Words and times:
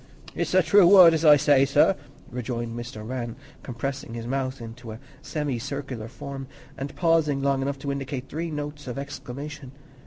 "It's 0.33 0.55
a 0.55 0.63
true 0.63 0.87
word 0.87 1.13
as 1.13 1.23
I 1.23 1.37
say, 1.37 1.63
sir," 1.63 1.95
rejoined 2.31 2.75
Mr. 2.75 3.07
Rann, 3.07 3.35
compressing 3.61 4.15
his 4.15 4.25
mouth 4.25 4.59
into 4.59 4.91
a 4.93 4.99
semicircular 5.21 6.07
form 6.07 6.47
and 6.75 6.95
pausing 6.95 7.43
long 7.43 7.61
enough 7.61 7.77
to 7.77 7.91
indicate 7.91 8.27
three 8.27 8.49
notes 8.49 8.87
of 8.87 8.97
exclamation. 8.97 9.73